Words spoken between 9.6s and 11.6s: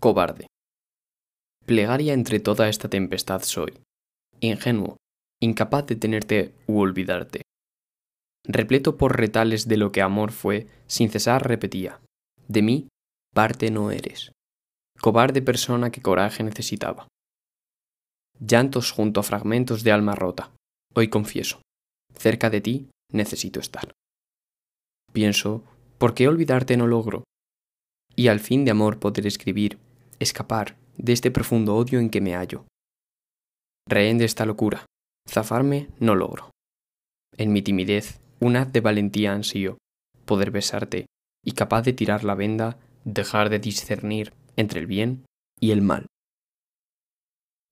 de lo que amor fue, sin cesar